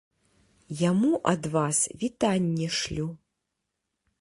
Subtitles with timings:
[0.89, 3.07] Яму ад вас вітанне шлю.